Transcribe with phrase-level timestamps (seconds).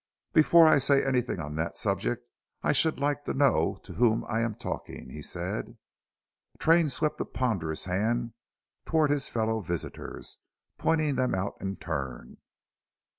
[0.33, 2.25] "Before I say anything on that subject
[2.63, 5.77] I should like to know to whom I am talking," he said.
[6.57, 8.33] Train swept a ponderous hand
[8.83, 10.39] toward his fellow visitors,
[10.79, 12.37] pointing them out in turn.